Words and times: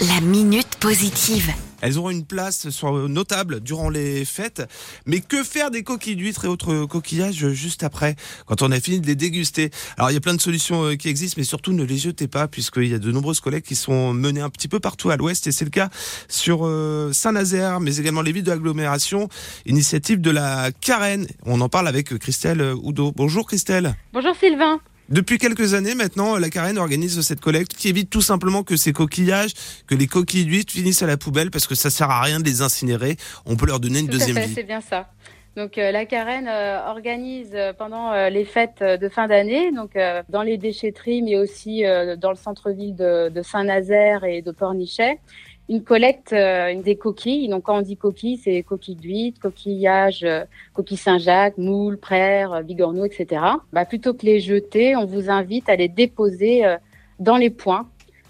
La 0.00 0.20
minute 0.20 0.76
positive. 0.78 1.50
Elles 1.80 1.98
auront 1.98 2.10
une 2.10 2.24
place 2.24 2.70
sur- 2.70 3.08
notable 3.08 3.60
durant 3.60 3.88
les 3.88 4.24
fêtes. 4.24 4.62
Mais 5.06 5.20
que 5.20 5.42
faire 5.42 5.70
des 5.70 5.82
coquilles 5.82 6.14
d'huîtres 6.16 6.44
et 6.44 6.48
autres 6.48 6.86
coquillages 6.86 7.50
juste 7.50 7.82
après, 7.82 8.14
quand 8.46 8.62
on 8.62 8.70
a 8.70 8.80
fini 8.80 9.00
de 9.00 9.06
les 9.06 9.14
déguster? 9.16 9.70
Alors 9.96 10.10
il 10.10 10.14
y 10.14 10.16
a 10.16 10.20
plein 10.20 10.34
de 10.34 10.40
solutions 10.40 10.84
euh, 10.84 10.94
qui 10.96 11.08
existent, 11.08 11.34
mais 11.38 11.44
surtout 11.44 11.72
ne 11.72 11.82
les 11.84 11.98
jetez 11.98 12.28
pas, 12.28 12.46
puisqu'il 12.48 12.86
y 12.88 12.94
a 12.94 12.98
de 12.98 13.10
nombreuses 13.10 13.40
collectes 13.40 13.66
qui 13.66 13.76
sont 13.76 14.12
menées 14.12 14.40
un 14.40 14.50
petit 14.50 14.68
peu 14.68 14.78
partout 14.80 15.10
à 15.10 15.16
l'ouest, 15.16 15.46
et 15.46 15.52
c'est 15.52 15.64
le 15.64 15.70
cas 15.70 15.88
sur 16.28 16.60
euh, 16.66 17.12
Saint-Nazaire, 17.12 17.80
mais 17.80 17.96
également 17.96 18.22
les 18.22 18.32
villes 18.32 18.44
de 18.44 18.50
l'agglomération. 18.50 19.28
Initiative 19.66 20.20
de 20.20 20.30
la 20.30 20.70
Carène. 20.80 21.26
On 21.44 21.60
en 21.60 21.68
parle 21.68 21.88
avec 21.88 22.16
Christelle 22.18 22.62
Oudot. 22.82 23.12
Bonjour 23.16 23.46
Christelle. 23.46 23.96
Bonjour 24.12 24.34
Sylvain. 24.38 24.80
Depuis 25.08 25.38
quelques 25.38 25.72
années 25.72 25.94
maintenant, 25.94 26.36
la 26.36 26.50
Carène 26.50 26.76
organise 26.76 27.18
cette 27.22 27.40
collecte 27.40 27.74
qui 27.74 27.88
évite 27.88 28.10
tout 28.10 28.20
simplement 28.20 28.62
que 28.62 28.76
ces 28.76 28.92
coquillages, 28.92 29.52
que 29.86 29.94
les 29.94 30.06
coquilles 30.06 30.44
d'huîtres 30.44 30.72
finissent 30.72 31.02
à 31.02 31.06
la 31.06 31.16
poubelle 31.16 31.50
parce 31.50 31.66
que 31.66 31.74
ça 31.74 31.88
sert 31.88 32.10
à 32.10 32.20
rien 32.20 32.40
de 32.40 32.44
les 32.44 32.60
incinérer. 32.60 33.16
On 33.46 33.56
peut 33.56 33.66
leur 33.66 33.80
donner 33.80 34.00
une 34.00 34.08
Tout 34.08 34.16
à 34.16 34.18
deuxième 34.18 34.36
fait, 34.36 34.46
vie. 34.46 34.54
c'est 34.54 34.64
bien 34.64 34.82
ça. 34.82 35.08
Donc 35.56 35.78
euh, 35.78 35.90
la 35.90 36.04
Carène 36.04 36.46
euh, 36.46 36.78
organise 36.86 37.50
euh, 37.54 37.72
pendant 37.72 38.12
les 38.28 38.44
fêtes 38.44 38.82
de 38.82 39.08
fin 39.08 39.28
d'année, 39.28 39.72
donc 39.72 39.98
dans 40.28 40.42
les 40.42 40.58
déchetteries, 40.58 41.22
mais 41.22 41.36
aussi 41.36 41.82
dans 41.82 42.30
le 42.30 42.36
centre-ville 42.36 42.94
de, 42.94 43.30
de 43.30 43.42
Saint-Nazaire 43.42 44.24
et 44.24 44.42
de 44.42 44.50
Pornichet, 44.52 45.18
une 45.68 45.82
collecte 45.82 46.32
euh, 46.32 46.80
des 46.80 46.96
coquilles. 46.96 47.48
Donc 47.48 47.64
quand 47.64 47.78
on 47.78 47.82
dit 47.82 47.96
coquilles, 47.96 48.38
c'est 48.38 48.62
coquilles 48.62 48.96
d'huîtres, 48.96 49.40
coquillages, 49.40 50.24
euh, 50.24 50.44
coquilles 50.72 50.96
Saint-Jacques, 50.96 51.58
moules, 51.58 51.98
praires, 51.98 52.52
euh, 52.52 52.62
bigorneaux, 52.62 53.04
etc. 53.04 53.42
Bah, 53.72 53.84
plutôt 53.84 54.14
que 54.14 54.24
les 54.24 54.40
jeter, 54.40 54.96
on 54.96 55.04
vous 55.04 55.30
invite 55.30 55.68
à 55.68 55.76
les 55.76 55.88
déposer 55.88 56.62
dans 57.18 57.36
les 57.36 57.50
points 57.50 57.88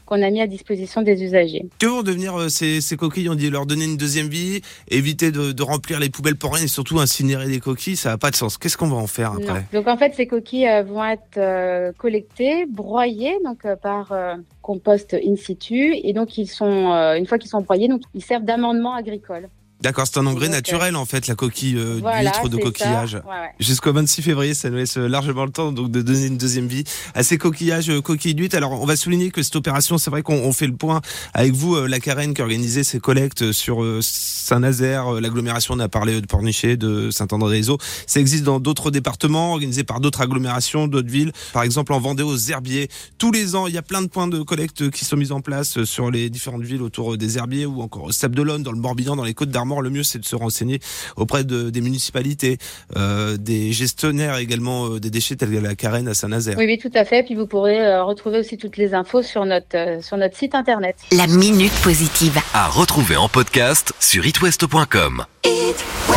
qu'on 0.09 0.23
a 0.23 0.31
mis 0.31 0.41
à 0.41 0.47
disposition 0.47 1.03
des 1.03 1.23
usagers. 1.23 1.67
Que 1.79 1.87
vont 1.87 2.03
devenir 2.03 2.35
euh, 2.39 2.49
ces, 2.49 2.81
ces 2.81 2.97
coquilles 2.97 3.29
On 3.29 3.35
dit 3.35 3.51
leur 3.51 3.67
donner 3.67 3.85
une 3.85 3.99
deuxième 3.99 4.29
vie, 4.29 4.63
éviter 4.91 5.31
de, 5.31 5.53
de 5.53 5.63
remplir 5.63 6.01
les 6.01 6.09
poubelles 6.09 6.37
pour 6.37 6.55
rien 6.55 6.65
et 6.65 6.69
surtout 6.69 6.99
incinérer 6.99 7.47
les 7.47 7.61
coquilles, 7.61 7.97
ça 7.97 8.09
n'a 8.11 8.19
pas 8.19 8.31
de 8.31 8.37
sens. 8.37 8.57
Qu'est-ce 8.57 8.79
qu'on 8.79 8.89
va 8.89 8.97
en 8.97 9.07
faire 9.07 9.35
Non. 9.35 9.47
après 9.47 9.67
Donc 9.75 9.87
en 9.87 9.99
fait, 9.99 10.15
ces 10.15 10.27
coquilles 10.27 10.67
euh, 10.67 10.83
vont 10.83 11.05
être 11.05 11.37
euh, 11.37 11.93
collectées, 11.99 12.65
broyées 12.67 13.37
donc 13.45 13.67
par 13.83 14.15
compost 14.63 15.15
in 15.15 15.37
situ, 15.37 15.95
et 16.03 16.13
donc 16.15 16.39
ils 16.39 16.49
sont 16.49 16.93
une 17.17 17.27
fois 17.27 17.39
qu'ils 17.39 17.51
sont 17.51 17.61
broyés, 17.61 17.89
donc 17.89 18.03
ils 18.15 18.25
servent 18.25 18.45
d'amendement 18.45 18.95
agricole. 18.95 19.49
D'accord, 19.81 20.07
c'est 20.07 20.19
un 20.19 20.27
engrais 20.27 20.49
euh, 20.49 20.51
naturel 20.51 20.97
en 20.97 21.05
fait, 21.05 21.27
la 21.29 21.35
coquille 21.35 21.77
euh, 21.77 21.99
voilà, 22.01 22.31
d'huître, 22.31 22.49
de 22.49 22.57
coquillage. 22.57 23.13
ça. 23.13 23.19
Ouais, 23.19 23.31
ouais. 23.31 23.51
Jusqu'au 23.61 23.93
26 23.93 24.23
février, 24.23 24.55
ça 24.55 24.71
nous 24.71 24.77
laisse 24.77 24.97
largement 24.97 25.45
le 25.45 25.53
temps 25.53 25.73
donc 25.73 25.91
de 25.91 26.03
donner 26.03 26.27
une 26.27 26.37
deuxième 26.37 26.67
vie 26.67 26.85
à 27.15 27.23
ces 27.23 27.39
coquillages, 27.39 27.89
euh, 27.91 28.01
coquilles 28.01 28.35
d'huîtres. 28.35 28.57
Alors, 28.57 28.73
on 28.73 28.87
va 28.87 28.97
souligner 28.97 29.31
que 29.31 29.43
cette 29.43 29.57
opération, 29.57 29.99
c'est 29.99 30.11
vrai 30.11 30.23
qu'on 30.23 30.35
on 30.35 30.53
fait 30.53 30.67
le 30.67 30.77
point 30.77 31.01
avec 31.35 31.53
vous, 31.53 31.77
euh, 31.77 31.87
la 31.87 32.01
Carène, 32.01 32.35
qui 32.35 32.41
a 32.41 32.45
organisé 32.45 32.85
ces 32.85 33.01
collectes 33.01 33.53
sur 33.53 33.83
euh, 33.83 34.01
Saint-Nazaire, 34.49 35.15
euh, 35.15 35.21
l'agglomération. 35.21 35.75
On 35.75 35.79
a 35.79 35.89
parlé 35.89 36.21
de 36.21 36.27
Pornichet, 36.27 36.77
de 36.77 37.11
Saint-André-des-Eaux. 37.11 37.79
Ça 38.07 38.19
existe 38.19 38.45
dans 38.45 38.61
d'autres 38.61 38.91
départements, 38.91 39.53
organisé 39.53 39.85
par 39.85 40.01
d'autres 40.01 40.23
agglomérations, 40.23 40.89
d'autres 40.89 41.11
villes. 41.11 41.33
Par 41.53 41.63
exemple, 41.63 41.93
en 41.93 42.01
Vendée, 42.01 42.23
aux 42.23 42.37
Herbiers. 42.37 42.89
Tous 43.19 43.31
les 43.31 43.55
ans, 43.55 43.67
il 43.67 43.75
y 43.75 43.79
a 43.79 43.83
plein 43.83 44.01
de 44.01 44.07
points 44.07 44.27
de 44.27 44.41
collecte 44.41 44.91
qui 44.91 45.05
sont 45.05 45.17
mis 45.17 45.33
en 45.33 45.43
place 45.43 45.77
euh, 45.77 45.85
sur 45.85 46.11
les 46.11 46.31
différentes 46.31 46.63
villes 46.63 46.81
autour 46.81 47.13
euh, 47.13 47.17
des 47.19 47.37
Herbiers 47.37 47.67
ou 47.67 47.83
encore 47.83 48.05
au 48.05 48.13
Sable 48.13 48.35
d'Olonne, 48.35 48.63
dans 48.63 48.73
le 48.73 48.79
Morbihan, 48.79 49.17
dans 49.17 49.25
les 49.25 49.35
Côtes 49.35 49.51
d'Armor. 49.51 49.68
Le 49.81 49.91
mieux, 49.91 50.03
c'est 50.03 50.19
de 50.19 50.25
se 50.25 50.37
renseigner 50.37 50.81
auprès 51.17 51.45
de, 51.45 51.71
des 51.71 51.81
municipalités, 51.81 52.59
euh, 52.97 53.37
des 53.37 53.73
gestionnaires 53.73 54.37
également 54.39 54.87
euh, 54.87 55.01
des 55.01 55.11
déchets 55.11 55.37
tels 55.37 55.51
que 55.51 55.59
la 55.59 55.75
Carène 55.75 56.09
à 56.09 56.15
Saint-Nazaire. 56.15 56.57
Oui, 56.59 56.67
oui, 56.67 56.79
tout 56.79 56.91
à 56.95 57.05
fait. 57.05 57.23
Puis 57.23 57.35
vous 57.35 57.47
pourrez 57.47 57.81
euh, 57.81 58.03
retrouver 58.03 58.39
aussi 58.39 58.57
toutes 58.57 58.77
les 58.77 58.95
infos 58.95 59.23
sur 59.23 59.45
notre 59.45 59.77
euh, 59.77 60.03
sur 60.03 60.17
notre 60.17 60.37
site 60.37 60.55
internet. 60.55 60.97
La 61.13 61.27
minute 61.27 61.73
positive. 61.83 62.39
À 62.55 62.69
retrouver 62.69 63.17
en 63.17 63.29
podcast 63.29 63.93
sur 64.01 64.27
itwest.com. 64.27 65.25
It 65.45 66.09